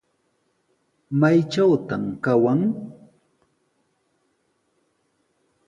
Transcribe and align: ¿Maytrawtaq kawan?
¿Maytrawtaq 1.19 2.03
kawan? 2.23 2.61